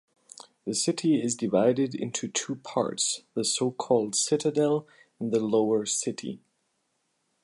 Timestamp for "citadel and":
4.15-5.31